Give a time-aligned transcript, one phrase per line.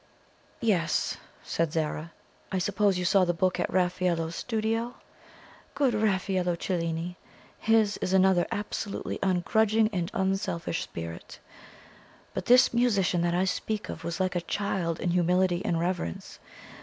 [0.73, 2.11] '""Yes," said Zara.
[2.51, 4.95] "I suppose you saw the book at Raffaello's studio.
[5.75, 7.17] Good Raffaello Cellini!
[7.59, 11.37] his is another absolutely ungrudging and unselfish spirit.
[12.33, 16.39] But this musician that I speak of was like a child in humility and reverence.